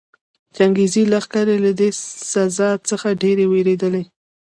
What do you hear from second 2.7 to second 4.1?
څخه ډېرې ووېرېدلې.